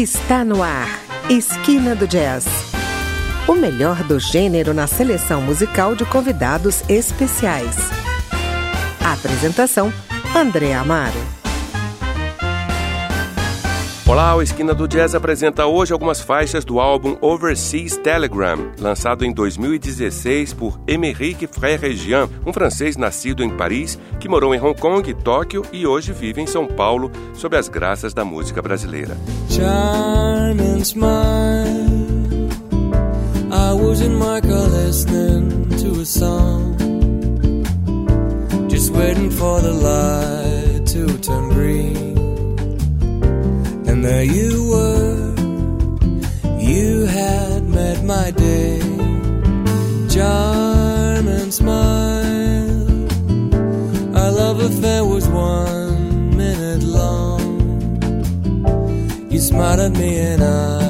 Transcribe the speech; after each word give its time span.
Está 0.00 0.44
no 0.44 0.62
ar, 0.62 0.88
Esquina 1.28 1.96
do 1.96 2.06
Jazz. 2.06 2.46
O 3.48 3.54
melhor 3.56 4.04
do 4.04 4.20
gênero 4.20 4.72
na 4.72 4.86
seleção 4.86 5.42
musical 5.42 5.96
de 5.96 6.04
convidados 6.04 6.84
especiais. 6.88 7.74
apresentação: 9.02 9.92
André 10.36 10.72
Amaro. 10.72 11.37
Olá, 14.08 14.34
o 14.34 14.40
Esquina 14.40 14.72
do 14.72 14.88
Jazz 14.88 15.14
apresenta 15.14 15.66
hoje 15.66 15.92
algumas 15.92 16.18
faixas 16.18 16.64
do 16.64 16.80
álbum 16.80 17.18
Overseas 17.20 17.94
Telegram, 17.98 18.72
lançado 18.80 19.22
em 19.22 19.30
2016 19.30 20.54
por 20.54 20.80
Émeric 20.86 21.46
Frère 21.46 21.94
Jean, 21.94 22.26
um 22.46 22.50
francês 22.50 22.96
nascido 22.96 23.44
em 23.44 23.50
Paris, 23.50 23.98
que 24.18 24.26
morou 24.26 24.54
em 24.54 24.60
Hong 24.60 24.80
Kong, 24.80 25.12
Tóquio 25.12 25.62
e 25.74 25.86
hoje 25.86 26.14
vive 26.14 26.40
em 26.40 26.46
São 26.46 26.66
Paulo, 26.66 27.12
sob 27.34 27.54
as 27.54 27.68
graças 27.68 28.14
da 28.14 28.24
música 28.24 28.62
brasileira. 28.62 29.14
Smile. 30.82 32.08
I 33.52 33.72
was 33.74 34.00
in 34.00 34.14
my 34.14 34.40
me 59.90 60.18
and 60.18 60.42
I'd 60.42 60.87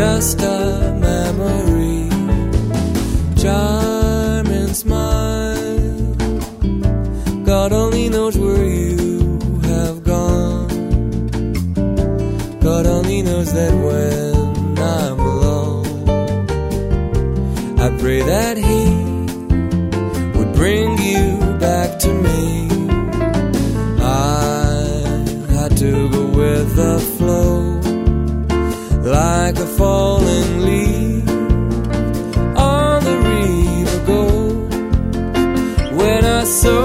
just 0.00 0.40
a 0.40 0.96
memory? 0.98 2.08
Just 3.34 3.70
God 7.44 7.72
only 7.72 8.08
knows 8.08 8.38
where 8.38 8.64
you 8.64 9.38
have 9.64 10.02
gone. 10.02 10.68
God 12.60 12.86
only 12.86 13.20
knows 13.20 13.52
that 13.52 13.72
when 13.86 14.78
I'm 14.78 15.20
alone, 15.20 16.08
I 17.78 17.88
pray 17.98 18.22
that 18.22 18.56
He 18.56 18.79
When 36.50 36.79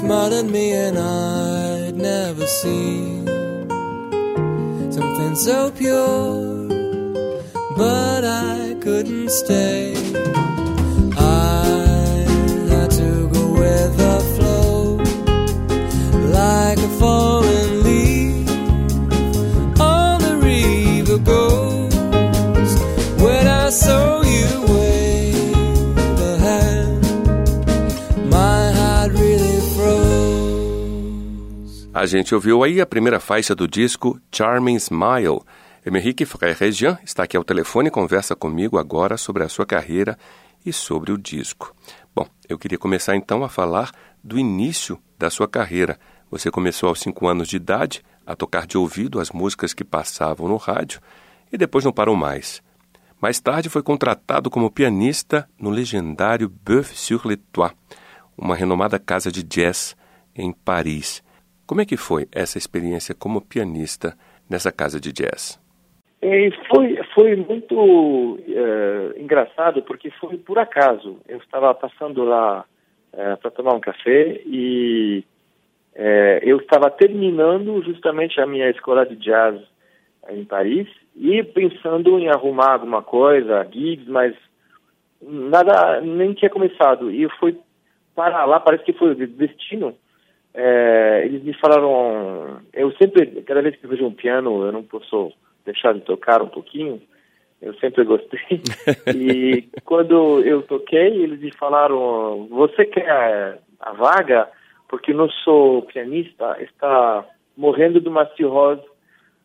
smiled 0.00 0.32
at 0.32 0.46
me 0.46 0.72
and 0.72 0.98
I'd 0.98 1.94
never 1.94 2.46
seen 2.46 3.26
something 4.90 5.34
so 5.36 5.70
pure, 5.70 6.68
but 7.76 8.24
I 8.24 8.76
couldn't 8.80 9.30
stay. 9.30 10.19
A 31.92 32.06
gente 32.06 32.32
ouviu 32.32 32.62
aí 32.62 32.80
a 32.80 32.86
primeira 32.86 33.18
faixa 33.18 33.52
do 33.52 33.66
disco 33.66 34.20
Charming 34.30 34.76
Smile. 34.76 35.40
Emeric 35.84 36.24
Frère 36.24 36.56
está 37.04 37.24
aqui 37.24 37.36
ao 37.36 37.42
telefone 37.42 37.88
e 37.88 37.90
conversa 37.90 38.36
comigo 38.36 38.78
agora 38.78 39.16
sobre 39.16 39.42
a 39.42 39.48
sua 39.48 39.66
carreira 39.66 40.16
e 40.64 40.72
sobre 40.72 41.10
o 41.10 41.18
disco. 41.18 41.74
Bom, 42.14 42.28
eu 42.48 42.56
queria 42.56 42.78
começar 42.78 43.16
então 43.16 43.42
a 43.42 43.48
falar 43.48 43.90
do 44.22 44.38
início 44.38 45.00
da 45.18 45.28
sua 45.30 45.48
carreira. 45.48 45.98
Você 46.30 46.48
começou 46.48 46.88
aos 46.88 47.00
cinco 47.00 47.26
anos 47.26 47.48
de 47.48 47.56
idade 47.56 48.04
a 48.24 48.36
tocar 48.36 48.68
de 48.68 48.78
ouvido 48.78 49.18
as 49.18 49.32
músicas 49.32 49.74
que 49.74 49.82
passavam 49.82 50.46
no 50.46 50.56
rádio 50.56 51.00
e 51.52 51.58
depois 51.58 51.84
não 51.84 51.92
parou 51.92 52.14
mais. 52.14 52.62
Mais 53.20 53.40
tarde 53.40 53.68
foi 53.68 53.82
contratado 53.82 54.48
como 54.48 54.70
pianista 54.70 55.48
no 55.58 55.70
legendário 55.70 56.48
Boeuf 56.48 56.96
sur 56.96 57.26
le 57.26 57.36
Toit, 57.36 57.74
uma 58.38 58.54
renomada 58.54 58.96
casa 58.96 59.32
de 59.32 59.42
jazz 59.42 59.96
em 60.36 60.52
Paris. 60.52 61.20
Como 61.70 61.82
é 61.82 61.84
que 61.84 61.96
foi 61.96 62.26
essa 62.32 62.58
experiência 62.58 63.14
como 63.14 63.40
pianista 63.40 64.18
nessa 64.50 64.72
casa 64.72 64.98
de 64.98 65.12
jazz? 65.12 65.56
E 66.20 66.50
foi, 66.68 66.98
foi 67.14 67.36
muito 67.36 67.76
uh, 67.78 69.16
engraçado 69.16 69.80
porque 69.82 70.10
foi 70.20 70.36
por 70.36 70.58
acaso. 70.58 71.20
Eu 71.28 71.38
estava 71.38 71.72
passando 71.72 72.24
lá 72.24 72.64
uh, 73.12 73.36
para 73.40 73.52
tomar 73.52 73.74
um 73.74 73.78
café 73.78 74.42
e 74.44 75.22
eu 76.42 76.56
estava 76.56 76.90
terminando 76.90 77.80
justamente 77.84 78.40
a 78.40 78.46
minha 78.46 78.68
escola 78.70 79.06
de 79.06 79.14
jazz 79.14 79.60
em 80.28 80.44
Paris 80.44 80.88
e 81.14 81.40
pensando 81.44 82.18
em 82.18 82.28
arrumar 82.28 82.72
alguma 82.72 83.00
coisa, 83.00 83.68
gigs, 83.70 84.10
mas 84.10 84.34
nada, 85.22 86.00
nem 86.00 86.32
tinha 86.32 86.50
começado. 86.50 87.12
E 87.12 87.22
eu 87.22 87.30
fui 87.38 87.56
para 88.16 88.44
lá, 88.44 88.58
parece 88.58 88.82
que 88.82 88.92
foi 88.92 89.12
o 89.12 89.14
destino 89.14 89.94
é, 90.54 91.22
eles 91.24 91.42
me 91.42 91.54
falaram, 91.54 92.60
eu 92.72 92.92
sempre, 92.92 93.26
cada 93.42 93.62
vez 93.62 93.76
que 93.76 93.86
vejo 93.86 94.04
um 94.04 94.12
piano, 94.12 94.64
eu 94.64 94.72
não 94.72 94.82
posso 94.82 95.32
deixar 95.64 95.94
de 95.94 96.00
tocar 96.00 96.42
um 96.42 96.48
pouquinho, 96.48 97.00
eu 97.60 97.74
sempre 97.74 98.04
gostei. 98.04 98.62
e 99.14 99.68
quando 99.84 100.40
eu 100.40 100.62
toquei, 100.62 101.22
eles 101.22 101.40
me 101.40 101.52
falaram, 101.54 102.46
você 102.50 102.84
quer 102.84 103.60
a 103.78 103.92
vaga? 103.92 104.48
Porque 104.88 105.12
nosso 105.12 105.86
pianista 105.92 106.56
está 106.60 107.24
morrendo 107.56 108.00
de 108.00 108.08
uma 108.08 108.26
cirrose 108.34 108.82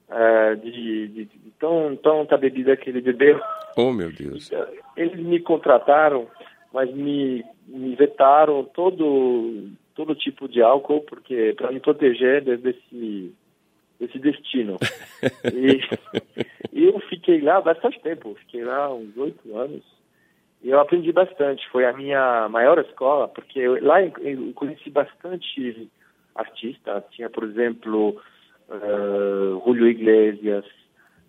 é, 0.10 0.56
de, 0.56 1.08
de, 1.08 1.26
de, 1.26 1.52
tão, 1.60 1.96
tanta 1.98 2.38
bebida 2.38 2.76
que 2.76 2.90
ele 2.90 3.02
bebeu. 3.02 3.40
Oh, 3.78 3.92
meu 3.92 4.12
Deus. 4.12 4.50
Eles 4.98 5.20
me 5.20 5.40
contrataram 5.40 6.28
mas 6.76 6.94
me, 6.94 7.42
me 7.66 7.96
vetaram 7.96 8.66
todo, 8.66 9.70
todo 9.96 10.14
tipo 10.14 10.48
de 10.48 10.62
álcool, 10.62 11.02
porque 11.02 11.54
para 11.58 11.72
me 11.72 11.80
proteger 11.80 12.44
desse, 12.44 13.34
desse 14.00 14.20
destino. 14.20 14.78
e, 15.54 15.80
eu 16.88 17.00
fiquei 17.02 17.42
lá 17.42 17.62
bastante 17.62 18.00
tempo, 18.02 18.36
fiquei 18.42 18.64
lá 18.64 18.94
uns 18.94 19.16
oito 19.18 19.58
anos. 19.58 19.84
E 20.62 20.70
eu 20.70 20.80
aprendi 20.80 21.12
bastante, 21.12 21.68
foi 21.70 21.86
a 21.86 21.94
minha 21.94 22.50
maior 22.50 22.80
escola, 22.80 23.28
porque 23.28 23.60
eu, 23.60 23.84
lá 23.84 24.02
eu 24.02 24.52
conheci 24.56 24.90
bastante 24.90 25.90
artistas. 26.34 27.04
Tinha, 27.12 27.30
por 27.30 27.44
exemplo, 27.44 28.20
uh, 28.70 29.62
Julio 29.64 29.88
Iglesias, 29.88 30.66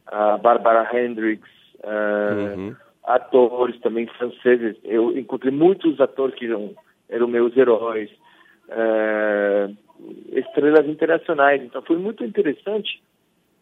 a 0.07 0.39
Barbara 0.39 0.89
Hendricks, 0.93 1.51
uh, 1.85 2.59
uhum. 2.59 2.77
atores 3.05 3.79
também 3.81 4.07
franceses. 4.07 4.77
Eu 4.83 5.17
encontrei 5.17 5.53
muitos 5.53 6.01
atores 6.01 6.35
que 6.35 6.47
eram, 6.47 6.75
eram 7.09 7.29
meus 7.29 7.55
heróis, 7.57 8.11
uh, 8.69 9.77
estrelas 10.33 10.87
internacionais. 10.87 11.63
Então 11.63 11.83
foi 11.83 11.97
muito 11.97 12.25
interessante 12.25 13.03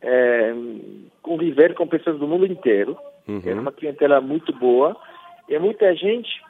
é, 0.02 0.52
conviver 1.22 1.74
com 1.74 1.86
pessoas 1.86 2.18
do 2.18 2.26
mundo 2.26 2.46
inteiro. 2.46 2.96
Uhum. 3.26 3.42
Era 3.44 3.60
uma 3.60 3.72
clientela 3.72 4.20
muito 4.20 4.52
boa. 4.52 4.96
E 5.48 5.58
muita 5.58 5.94
gente 5.94 6.42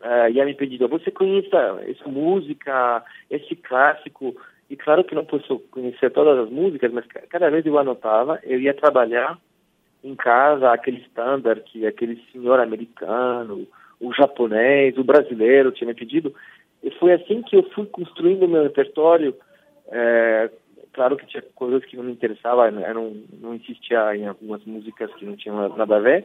uh, 0.00 0.30
ia 0.30 0.44
me 0.44 0.54
pedindo, 0.54 0.88
você 0.88 1.10
conhece 1.10 1.50
essa 1.88 2.08
música, 2.08 3.02
esse 3.30 3.54
clássico? 3.56 4.34
E 4.68 4.76
claro 4.76 5.04
que 5.04 5.14
não 5.14 5.24
posso 5.24 5.58
conhecer 5.70 6.10
todas 6.10 6.38
as 6.38 6.50
músicas, 6.50 6.92
mas 6.92 7.06
cada 7.28 7.50
vez 7.50 7.64
eu 7.64 7.78
anotava, 7.78 8.40
eu 8.42 8.60
ia 8.60 8.74
trabalhar 8.74 9.38
em 10.02 10.14
casa, 10.14 10.72
aquele 10.72 11.00
standard 11.08 11.62
que 11.62 11.86
aquele 11.86 12.22
senhor 12.32 12.60
americano, 12.60 13.66
o 14.00 14.12
japonês, 14.12 14.96
o 14.98 15.04
brasileiro 15.04 15.72
tinha 15.72 15.88
me 15.88 15.94
pedido. 15.94 16.34
E 16.86 16.90
foi 17.00 17.12
assim 17.12 17.42
que 17.42 17.56
eu 17.56 17.64
fui 17.70 17.84
construindo 17.86 18.44
o 18.44 18.48
meu 18.48 18.62
repertório. 18.62 19.34
É, 19.90 20.48
claro 20.92 21.16
que 21.16 21.26
tinha 21.26 21.42
coisas 21.56 21.84
que 21.84 21.96
não 21.96 22.04
me 22.04 22.12
interessavam, 22.12 22.80
eu 22.80 22.94
não, 22.94 23.16
não 23.40 23.54
insistia 23.56 24.14
em 24.14 24.28
algumas 24.28 24.64
músicas 24.64 25.12
que 25.14 25.26
não 25.26 25.34
tinham 25.36 25.68
nada 25.76 25.96
a 25.96 26.00
ver, 26.00 26.24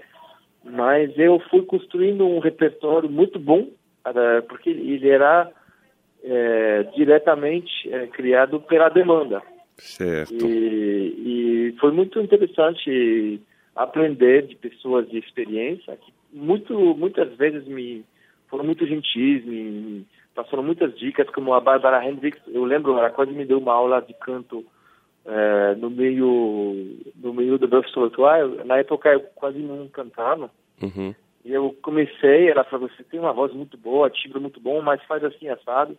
mas 0.64 1.18
eu 1.18 1.40
fui 1.50 1.64
construindo 1.64 2.28
um 2.28 2.38
repertório 2.38 3.10
muito 3.10 3.40
bom, 3.40 3.70
porque 4.48 4.70
ele 4.70 5.10
era 5.10 5.52
é, 6.24 6.84
diretamente 6.96 7.92
é, 7.92 8.06
criado 8.06 8.62
pela 8.62 8.90
demanda. 8.90 9.42
Certo. 9.78 10.46
E, 10.46 11.72
e, 11.72 11.76
foi 11.80 11.92
muito 11.92 12.20
interessante 12.20 13.42
aprender 13.76 14.46
de 14.46 14.56
pessoas 14.56 15.10
de 15.10 15.18
experiência 15.18 15.98
que 15.98 16.14
muito, 16.32 16.76
muitas 16.96 17.36
vezes 17.36 17.66
me 17.68 18.06
foram 18.48 18.64
muito 18.64 18.86
gentis, 18.86 19.44
me 19.44 20.06
passaram 20.36 20.64
muitas 20.64 20.98
dicas, 20.98 21.30
como 21.30 21.54
a 21.54 21.60
Barbara 21.60 22.06
Hendricks, 22.06 22.42
eu 22.48 22.64
lembro, 22.64 22.98
ela 22.98 23.10
quase 23.10 23.32
me 23.32 23.46
deu 23.46 23.60
uma 23.60 23.74
aula 23.74 24.02
de 24.02 24.14
canto 24.14 24.66
é, 25.26 25.76
no 25.76 25.90
meio 25.90 26.98
no 27.16 27.34
meio 27.34 27.58
do 27.58 27.68
Buff 27.68 27.90
Solituário. 27.92 28.64
Na 28.66 28.78
época 28.78 29.10
eu 29.10 29.22
quase 29.36 29.60
não 29.60 29.88
cantava. 29.88 30.50
Uhum. 30.82 31.14
E 31.44 31.52
eu 31.52 31.76
comecei, 31.82 32.50
ela 32.50 32.64
falou, 32.64 32.88
você 32.90 33.04
tem 33.04 33.20
uma 33.20 33.34
voz 33.34 33.54
muito 33.54 33.78
boa, 33.78 34.10
timbre 34.10 34.40
muito 34.40 34.60
bom, 34.60 34.82
mas 34.82 35.04
faz 35.04 35.24
assim, 35.24 35.48
assado. 35.48 35.98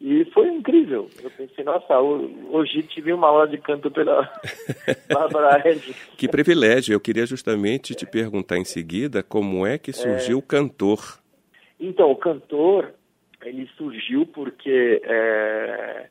E 0.00 0.24
foi 0.32 0.48
incrível. 0.48 1.10
Eu 1.22 1.30
pensei, 1.30 1.62
nossa, 1.62 2.00
hoje 2.00 2.82
tive 2.84 3.12
uma 3.12 3.28
aula 3.28 3.46
de 3.46 3.58
canto 3.58 3.90
pela 3.90 4.22
Bárbara. 5.12 5.62
Que 6.16 6.26
privilégio. 6.26 6.94
Eu 6.94 7.00
queria 7.00 7.26
justamente 7.26 7.94
te 7.94 8.06
perguntar 8.06 8.56
em 8.56 8.64
seguida 8.64 9.22
como 9.22 9.66
é 9.66 9.76
que 9.76 9.92
surgiu 9.92 10.36
é... 10.36 10.38
o 10.38 10.42
cantor. 10.42 11.18
Então, 11.78 12.10
o 12.10 12.16
cantor, 12.16 12.94
ele 13.44 13.68
surgiu 13.76 14.26
porque 14.26 15.00
é, 15.04 16.08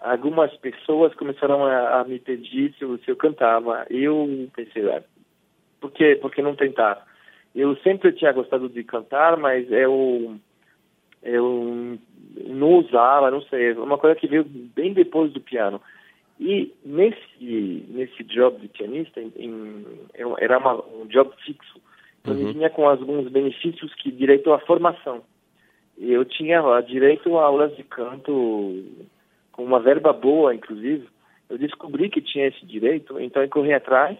algumas 0.00 0.54
pessoas 0.56 1.14
começaram 1.14 1.64
a, 1.64 2.00
a 2.00 2.04
me 2.04 2.18
pedir 2.18 2.74
se 2.74 2.82
eu, 2.82 2.98
se 2.98 3.10
eu 3.10 3.16
cantava. 3.16 3.86
Eu 3.88 4.48
pensei, 4.54 4.88
ah, 4.90 5.02
por 5.80 5.90
que, 5.92 6.16
por 6.16 6.30
que 6.30 6.42
não 6.42 6.56
tentar? 6.56 7.06
Eu 7.54 7.76
sempre 7.78 8.12
tinha 8.12 8.32
gostado 8.32 8.68
de 8.68 8.82
cantar, 8.82 9.36
mas 9.36 9.70
eu 9.70 10.38
eu 11.22 11.98
não 12.46 12.78
usava, 12.78 13.30
não 13.30 13.42
sei, 13.42 13.70
é 13.70 13.72
uma 13.74 13.98
coisa 13.98 14.16
que 14.16 14.26
veio 14.26 14.44
bem 14.44 14.92
depois 14.92 15.32
do 15.32 15.40
piano. 15.40 15.80
E 16.40 16.74
nesse 16.84 17.86
nesse 17.88 18.24
job 18.24 18.58
de 18.58 18.68
pianista, 18.68 19.20
em, 19.20 19.86
era 20.38 20.58
uma, 20.58 20.84
um 20.96 21.06
job 21.06 21.30
fixo, 21.44 21.80
então 22.20 22.34
uhum. 22.34 22.52
vinha 22.52 22.70
com 22.70 22.88
alguns 22.88 23.30
benefícios 23.30 23.94
que 23.94 24.10
direito 24.10 24.52
à 24.52 24.58
formação. 24.60 25.22
Eu 25.98 26.24
tinha 26.24 26.62
direito 26.80 27.36
a 27.36 27.44
aulas 27.44 27.76
de 27.76 27.82
canto 27.82 28.84
com 29.52 29.64
uma 29.64 29.80
verba 29.80 30.12
boa, 30.12 30.54
inclusive. 30.54 31.06
Eu 31.48 31.58
descobri 31.58 32.08
que 32.08 32.20
tinha 32.20 32.46
esse 32.46 32.64
direito, 32.64 33.20
então 33.20 33.42
eu 33.42 33.48
corri 33.48 33.72
atrás 33.74 34.18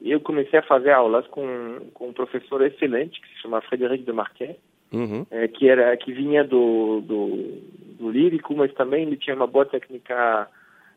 e 0.00 0.10
eu 0.10 0.20
comecei 0.20 0.58
a 0.58 0.62
fazer 0.62 0.92
aulas 0.92 1.26
com, 1.28 1.80
com 1.94 2.08
um 2.08 2.12
professor 2.12 2.64
excelente 2.64 3.20
que 3.20 3.28
se 3.28 3.42
chama 3.42 3.60
Frédéric 3.62 4.04
de 4.04 4.12
Marquet, 4.12 4.56
uhum. 4.92 5.26
é, 5.30 5.48
que 5.48 5.68
era 5.68 5.96
que 5.96 6.12
vinha 6.12 6.44
do, 6.44 7.00
do, 7.00 7.58
do, 7.98 8.10
lírico, 8.10 8.54
mas 8.54 8.72
também 8.74 9.04
ele 9.04 9.16
tinha 9.16 9.34
uma 9.34 9.46
boa 9.46 9.66
técnica 9.66 10.48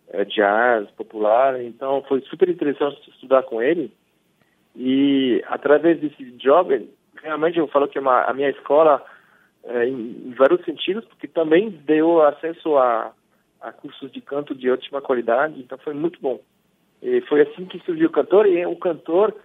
é, 0.10 0.26
jazz 0.26 0.90
popular, 0.92 1.62
então 1.64 2.04
foi 2.08 2.22
super 2.22 2.50
interessante 2.50 3.10
estudar 3.10 3.44
com 3.44 3.62
ele. 3.62 3.92
E 4.76 5.44
através 5.48 6.00
desse 6.00 6.24
job, 6.38 6.88
realmente 7.22 7.58
eu 7.58 7.68
falo 7.68 7.88
que 7.88 7.98
é 7.98 8.02
uma, 8.02 8.24
a 8.24 8.34
minha 8.34 8.50
escola, 8.50 9.04
é, 9.64 9.88
em, 9.88 10.34
vários 10.38 10.64
sentidos, 10.66 11.06
porque 11.06 11.28
também 11.28 11.70
deu 11.70 12.22
acesso 12.24 12.78
a, 12.78 13.12
a 13.62 13.72
cursos 13.72 14.12
de 14.12 14.22
canto 14.22 14.56
de 14.56 14.70
ótima 14.70 15.02
qualidade, 15.02 15.60
então 15.60 15.78
foi 15.78 15.94
muito 15.94 16.20
bom. 16.22 16.40
E 17.02 17.22
foi 17.22 17.42
assim 17.42 17.66
que 17.66 17.80
surgiu 17.80 18.08
o 18.08 18.12
cantor, 18.12 18.46
e 18.48 18.66
o 18.66 18.76
cantor 18.76 19.36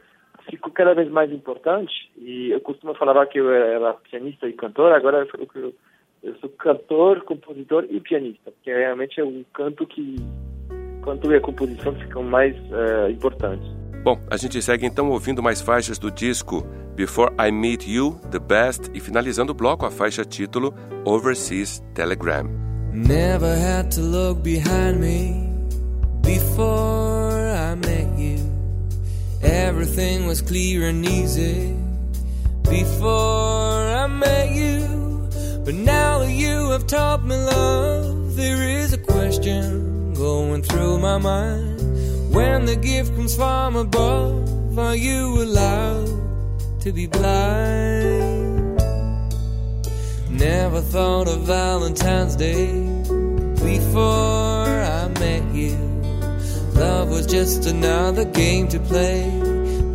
ficou 0.48 0.72
cada 0.72 0.94
vez 0.94 1.10
mais 1.10 1.30
importante. 1.32 2.10
E 2.16 2.50
eu 2.50 2.60
costumo 2.60 2.94
falar 2.94 3.26
que 3.26 3.38
eu 3.38 3.52
era 3.52 3.94
pianista 3.94 4.48
e 4.48 4.52
cantor, 4.52 4.92
agora 4.92 5.26
eu, 5.54 5.74
eu 6.22 6.34
sou 6.36 6.50
cantor, 6.50 7.22
compositor 7.22 7.86
e 7.88 8.00
pianista, 8.00 8.50
porque 8.50 8.72
realmente 8.72 9.20
é 9.20 9.24
um 9.24 9.44
canto 9.52 9.86
que 9.86 10.16
canto 11.02 11.30
e 11.30 11.36
a 11.36 11.40
composição 11.40 11.94
ficam 11.94 12.22
mais 12.24 12.56
uh, 12.56 13.08
importantes. 13.10 13.66
Bom, 14.02 14.18
a 14.30 14.36
gente 14.36 14.60
segue 14.60 14.86
então 14.86 15.10
ouvindo 15.10 15.42
mais 15.42 15.60
faixas 15.60 15.98
do 15.98 16.10
disco 16.10 16.66
Before 16.96 17.30
I 17.38 17.50
Meet 17.50 17.86
You, 17.86 18.18
The 18.30 18.40
Best, 18.40 18.90
e 18.94 19.00
finalizando 19.00 19.52
o 19.52 19.54
bloco 19.54 19.84
a 19.84 19.90
faixa 19.90 20.24
título 20.24 20.72
Overseas 21.04 21.82
Telegram. 21.92 22.48
Never 22.90 23.54
had 23.54 23.90
to 23.96 24.00
look 24.00 24.42
behind 24.42 24.98
me 24.98 25.46
before 26.22 27.36
I 27.52 27.74
met 27.74 28.18
you. 28.18 28.38
Everything 29.42 30.26
was 30.26 30.40
clear 30.40 30.88
and 30.88 31.04
easy 31.04 31.76
before 32.62 33.84
I 33.94 34.06
met 34.08 34.52
you. 34.54 35.28
But 35.66 35.74
now 35.74 36.20
that 36.20 36.32
you 36.32 36.70
have 36.70 36.86
taught 36.86 37.22
me 37.26 37.36
love, 37.36 38.36
there 38.36 38.66
is 38.66 38.94
a 38.94 38.98
question 38.98 40.14
going 40.14 40.62
through 40.62 40.98
my 41.00 41.18
mind. 41.18 41.78
When 42.34 42.64
the 42.64 42.76
gift 42.76 43.14
comes 43.14 43.36
from 43.36 43.76
above, 43.76 44.78
are 44.78 44.96
you 44.96 45.42
allowed 45.42 46.25
to 46.86 46.92
be 46.92 47.06
blind? 47.08 48.76
Never 50.30 50.80
thought 50.80 51.26
of 51.26 51.40
Valentine's 51.40 52.36
Day 52.36 52.70
before 53.56 54.68
I 55.00 55.08
met 55.18 55.42
you. 55.52 55.76
Love 56.74 57.10
was 57.10 57.26
just 57.26 57.66
another 57.66 58.24
game 58.24 58.68
to 58.68 58.78
play 58.78 59.28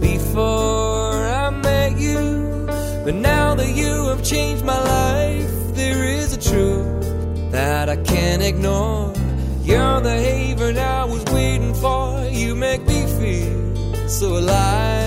before 0.02 1.14
I 1.14 1.50
met 1.50 1.98
you. 1.98 2.68
But 3.06 3.16
now 3.16 3.56
that 3.56 3.74
you 3.74 4.10
have 4.10 4.22
changed 4.22 4.66
my 4.66 4.82
life, 4.98 5.76
there 5.76 6.04
is 6.04 6.34
a 6.34 6.42
truth 6.50 7.52
that 7.54 7.88
I 7.88 7.96
can't 8.04 8.44
ignore. 8.44 9.14
You're 9.64 10.02
the 10.02 10.18
haven 10.30 10.78
I 10.78 11.06
was 11.06 11.24
waiting 11.26 11.74
for. 11.74 12.28
You 12.30 12.54
make 12.54 12.86
me 12.86 13.06
feel 13.18 14.10
so 14.10 14.40
alive. 14.40 15.01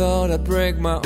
Thought 0.00 0.30
I'd 0.30 0.44
break 0.44 0.78
my 0.78 0.99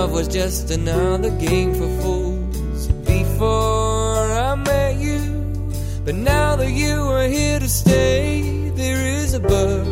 Love 0.00 0.12
was 0.12 0.28
just 0.28 0.70
another 0.70 1.28
game 1.32 1.74
for 1.74 1.86
fools 2.00 2.88
before 3.04 4.32
I 4.32 4.54
met 4.54 4.96
you. 4.96 5.20
But 6.06 6.14
now 6.14 6.56
that 6.56 6.70
you 6.70 7.02
are 7.02 7.28
here 7.28 7.60
to 7.60 7.68
stay, 7.68 8.70
there 8.70 9.04
is 9.18 9.34
a 9.34 9.40
bird 9.40 9.86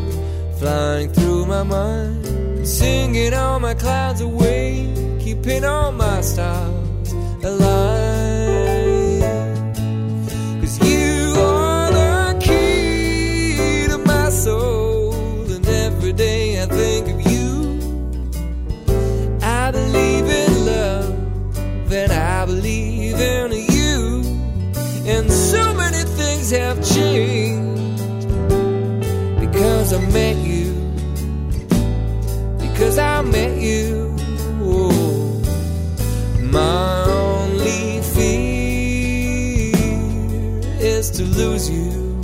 flying 0.59 1.13
through 1.13 1.45
my 1.45 1.63
mind, 1.63 2.67
singing 2.67 3.35
all 3.35 3.61
my 3.61 3.75
clouds 3.75 4.23
away, 4.23 4.91
keeping 5.21 5.63
all 5.67 5.93
my 5.93 6.23
stars 6.23 7.13
alive. 7.45 8.18
Met 30.13 30.37
you. 30.37 30.75
Because 32.59 32.99
I 32.99 33.23
met 33.23 33.61
you. 33.61 34.09
My 36.51 37.05
only 37.05 38.01
fear 38.03 39.73
is 40.81 41.11
to 41.11 41.25
lose 41.25 41.69
you, 41.69 42.21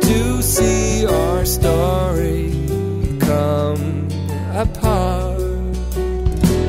to 0.00 0.42
see 0.42 1.06
our 1.06 1.44
story 1.46 2.52
come 3.18 4.08
apart. 4.54 5.40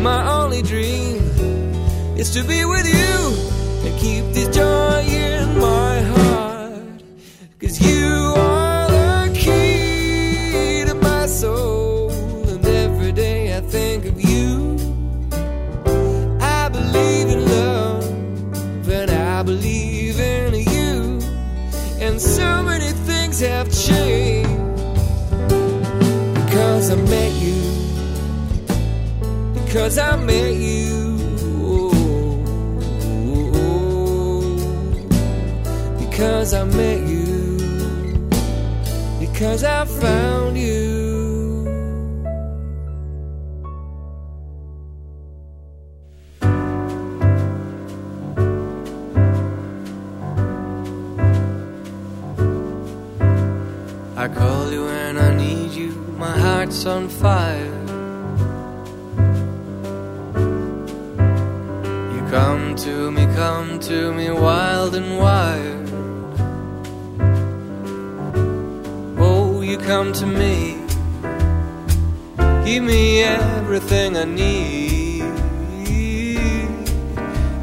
My 0.01 0.27
only 0.41 0.61
dream 0.61 1.17
is 2.17 2.31
to 2.31 2.43
be 2.43 2.63
with 2.65 2.87
you 2.87 3.26
many 22.77 22.91
things 22.91 23.39
have 23.39 23.71
changed 23.71 24.49
because 26.35 26.91
I 26.91 26.95
met 26.95 27.31
you 27.41 27.77
because 29.55 29.97
I 29.97 30.15
met 30.15 30.55
you. 30.55 31.17
Because 35.99 36.53
I 36.53 36.63
met 36.63 37.07
you. 37.07 37.57
Because 39.19 39.63
I 39.63 39.85
found 39.85 40.57
you. 40.57 40.96
On 56.87 57.09
fire. 57.09 57.73
You 62.13 62.21
come 62.29 62.75
to 62.75 63.11
me, 63.11 63.25
come 63.35 63.79
to 63.81 64.13
me, 64.13 64.31
wild 64.31 64.95
and 64.95 65.17
wired. 65.17 65.89
Oh, 69.19 69.61
you 69.61 69.77
come 69.77 70.13
to 70.13 70.25
me, 70.25 70.77
give 72.65 72.83
me 72.83 73.23
everything 73.23 74.15
I 74.17 74.25
need. 74.25 75.07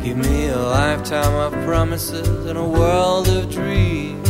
Give 0.04 0.18
me 0.18 0.48
a 0.48 0.58
lifetime 0.58 1.34
of 1.34 1.52
promises 1.64 2.46
and 2.46 2.58
a 2.58 2.64
world 2.64 3.26
of 3.28 3.50
dreams. 3.50 4.23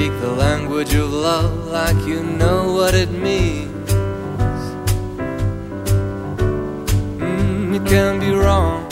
Speak 0.00 0.20
the 0.22 0.32
language 0.32 0.94
of 0.94 1.12
love 1.12 1.66
like 1.66 2.06
you 2.06 2.22
know 2.22 2.72
what 2.72 2.94
it 2.94 3.10
means. 3.10 3.90
Mm, 7.20 7.76
it 7.76 7.84
can 7.86 8.18
be 8.18 8.30
wrong. 8.30 8.88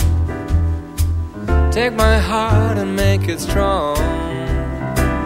Take 1.73 1.95
my 1.95 2.19
heart 2.19 2.77
and 2.77 2.95
make 2.95 3.27
it 3.27 3.41
strong, 3.41 3.97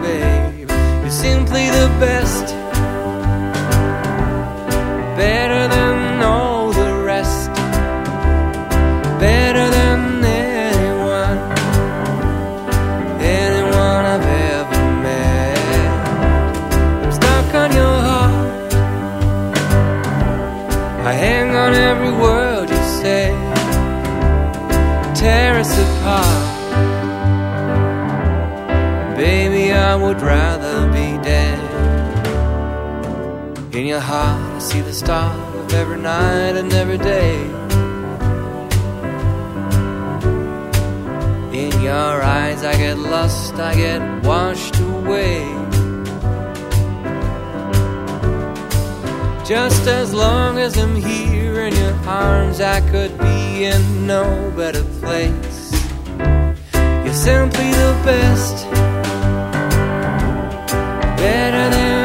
babe. 0.01 0.69
You're 1.01 1.17
simply 1.27 1.65
the 1.79 1.89
best, 1.99 2.45
better 5.17 5.62
rather 30.43 30.77
be 30.97 31.07
dead. 31.31 31.59
In 33.77 33.85
your 33.93 34.03
heart, 34.11 34.41
I 34.57 34.59
see 34.69 34.81
the 34.89 34.95
start 35.03 35.37
of 35.59 35.73
every 35.81 36.01
night 36.13 36.55
and 36.61 36.71
every 36.81 37.01
day. 37.13 37.35
In 41.61 41.73
your 41.89 42.15
eyes, 42.39 42.59
I 42.71 42.73
get 42.83 42.97
lost, 43.13 43.53
I 43.69 43.71
get 43.85 44.01
washed 44.29 44.77
away. 44.93 45.39
Just 49.53 49.83
as 49.99 50.07
long 50.23 50.53
as 50.65 50.73
I'm 50.83 50.95
here 50.95 51.59
in 51.67 51.73
your 51.83 51.97
arms, 52.23 52.57
I 52.75 52.79
could 52.91 53.13
be 53.27 53.65
in 53.73 53.83
no 54.13 54.25
better 54.59 54.85
place. 55.01 55.59
You're 57.03 57.21
simply 57.31 57.69
the 57.83 57.93
best, 58.09 58.57
better 61.23 61.69
than 61.69 62.02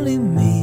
only 0.00 0.16
me 0.16 0.60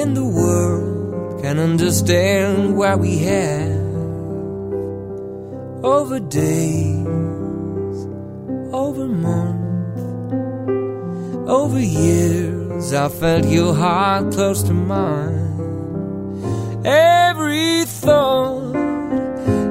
in 0.00 0.14
the 0.14 0.24
world 0.24 1.42
can 1.42 1.58
understand 1.58 2.74
why 2.74 2.94
we 2.94 3.18
have 3.18 3.76
over 5.84 6.18
days, 6.20 7.06
over 8.72 9.06
months, 9.06 10.40
over 11.50 11.78
years. 11.78 12.94
I 12.94 13.10
felt 13.10 13.44
your 13.44 13.74
heart 13.74 14.32
close 14.32 14.62
to 14.62 14.72
mine. 14.72 15.60
Every 16.86 17.84
thought 17.84 18.72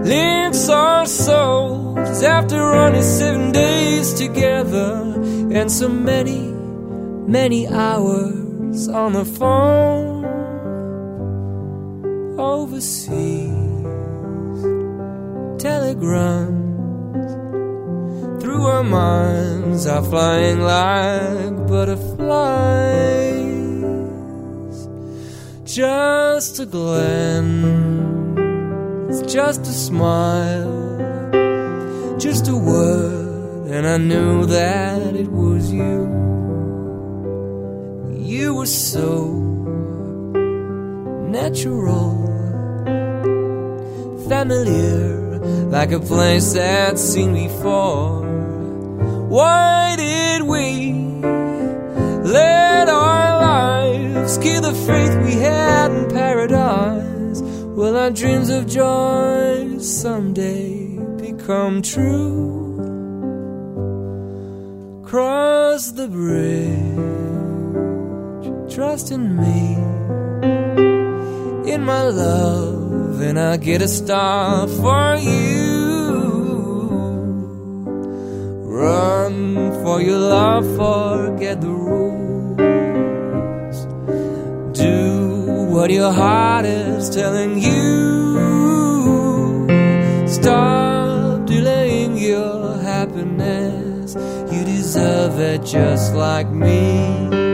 links 0.06 0.70
our 0.70 1.08
souls 1.08 2.22
after 2.22 2.62
only 2.62 3.02
seven 3.02 3.52
days 3.52 4.14
together 4.14 4.92
and 5.58 5.72
so 5.72 5.90
many, 5.90 6.47
many 7.28 7.68
hours 7.68 8.88
on 8.88 9.12
the 9.14 9.26
phone 9.26 10.24
overseas. 12.40 13.52
Telegrams 15.62 16.58
through 18.42 18.64
our 18.66 18.84
minds 18.84 19.86
are 19.88 20.04
flying 20.04 20.62
like 20.62 21.68
butterflies. 21.68 22.08
Just 25.66 26.60
a 26.62 26.66
glance, 26.66 27.52
just 29.32 29.62
a 29.62 29.74
smile, 29.74 30.72
just 32.18 32.48
a 32.48 32.56
word, 32.56 33.70
and 33.70 33.86
I 33.86 33.98
knew 33.98 34.46
that 34.46 35.14
it 35.14 35.28
was 35.28 35.74
you. 35.74 36.27
Were 38.68 38.74
so 38.74 39.32
natural, 41.32 42.12
familiar 44.28 45.40
like 45.70 45.94
a 45.94 46.02
place 46.02 46.52
that's 46.52 47.02
seen 47.02 47.34
before. 47.34 48.24
Why 49.30 49.96
did 49.96 50.42
we 50.44 50.92
let 52.28 52.90
our 52.90 53.40
lives 53.40 54.38
kill 54.40 54.62
the 54.62 54.74
faith 54.74 55.16
we 55.24 55.36
had 55.36 55.92
in 55.92 56.10
paradise? 56.10 57.42
Will 57.42 57.96
our 57.96 58.12
dreams 58.12 58.50
of 58.50 58.68
joy 58.68 59.78
someday 59.80 61.00
become 61.16 61.82
true? 61.82 62.76
Cross 65.06 65.94
the 65.94 66.10
bridge, 66.10 67.17
trust 68.78 69.10
in 69.10 69.36
me, 69.36 69.74
in 71.74 71.84
my 71.84 72.04
love 72.04 73.20
and 73.22 73.40
I 73.40 73.58
get 73.58 73.82
a 73.82 73.88
star 73.88 74.68
for 74.68 75.16
you. 75.16 76.20
Run 78.66 79.72
for 79.84 80.00
your 80.00 80.20
love, 80.20 80.64
forget 80.76 81.60
the 81.60 81.70
rules. 81.70 82.68
Do 84.78 85.72
what 85.74 85.90
your 85.90 86.12
heart 86.12 86.66
is 86.66 87.10
telling 87.10 87.58
you. 87.58 88.38
Stop 90.28 91.48
delaying 91.48 92.16
your 92.16 92.78
happiness. 92.78 94.14
You 94.54 94.64
deserve 94.66 95.40
it 95.40 95.66
just 95.66 96.14
like 96.14 96.52
me. 96.52 97.47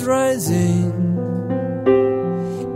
Is 0.00 0.06
rising, 0.06 0.92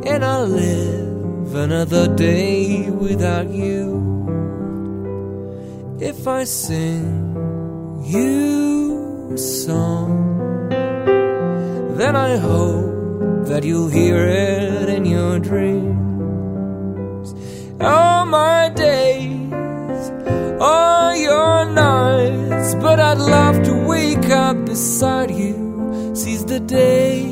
and 0.07 0.25
I'll 0.25 0.47
live 0.47 1.55
another 1.55 2.15
day 2.15 2.91
without 2.91 3.49
you. 3.51 3.83
If 6.01 6.27
I 6.29 6.45
sing 6.45 8.03
you 8.05 9.31
a 9.33 9.39
song, 9.39 10.69
then 11.97 12.17
I 12.17 12.37
hope 12.37 13.47
that 13.49 13.65
you'll 13.65 13.89
hear 13.89 14.27
it 14.27 14.89
in 14.89 15.05
your 15.05 15.39
dreams. 15.39 15.75
All 17.81 18.27
my 18.27 18.69
days, 18.71 20.11
all 20.61 21.15
your 21.17 21.65
nights, 21.71 22.75
but 22.75 23.01
I'd 23.01 23.19
love 23.19 23.63
to 23.65 23.87
wake 23.87 24.29
up 24.31 24.67
beside 24.67 25.31
you, 25.31 25.64
the 26.55 26.61
day 26.61 27.27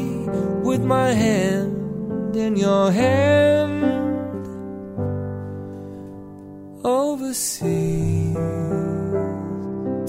with 0.65 0.83
my 0.83 1.13
hand 1.13 2.35
in 2.35 2.57
your 2.57 2.91
hand. 2.91 3.85
Overseas, 6.85 8.35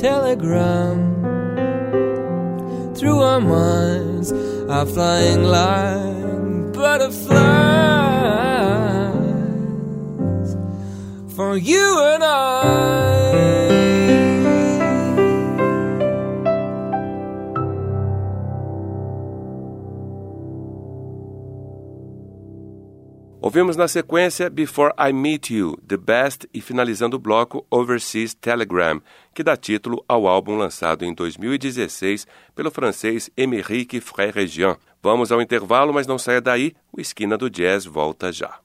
telegram 0.01 0.97
through 2.95 3.19
our 3.19 3.39
minds 3.39 4.31
are 4.75 4.87
flying 4.87 5.43
like 5.43 6.73
butterflies 6.73 7.37
for 11.35 11.55
you 11.55 12.01
and 12.13 12.23
I. 12.23 12.42
Ouvimos 23.53 23.77
na 23.77 23.87
sequência 23.87 24.49
Before 24.49 24.95
I 24.97 25.13
Meet 25.13 25.51
You, 25.51 25.77
The 25.87 25.95
Best 25.95 26.49
e 26.51 26.59
finalizando 26.59 27.17
o 27.17 27.19
bloco 27.19 27.63
Overseas 27.69 28.33
Telegram, 28.33 28.99
que 29.31 29.43
dá 29.43 29.55
título 29.55 30.03
ao 30.07 30.25
álbum 30.25 30.55
lançado 30.55 31.05
em 31.05 31.13
2016 31.13 32.25
pelo 32.55 32.71
francês 32.71 33.29
Émeric 33.37 34.01
Frère 34.01 34.47
Jean. 34.47 34.75
Vamos 35.03 35.31
ao 35.31 35.39
intervalo, 35.39 35.93
mas 35.93 36.07
não 36.07 36.17
saia 36.17 36.41
daí, 36.41 36.73
o 36.91 36.99
Esquina 36.99 37.37
do 37.37 37.47
Jazz 37.47 37.85
volta 37.85 38.31
já. 38.31 38.57